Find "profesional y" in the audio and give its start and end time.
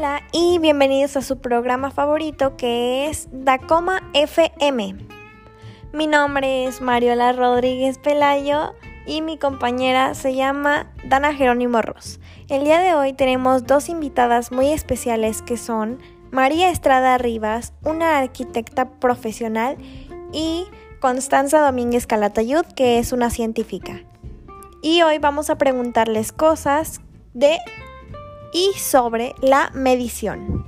19.00-20.64